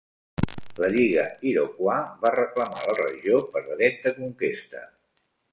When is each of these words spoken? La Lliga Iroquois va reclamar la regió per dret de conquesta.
La 0.83 0.87
Lliga 0.95 1.25
Iroquois 1.51 2.09
va 2.25 2.33
reclamar 2.37 2.83
la 2.89 2.97
regió 3.03 3.45
per 3.55 3.65
dret 3.71 4.05
de 4.07 4.19
conquesta. 4.21 4.87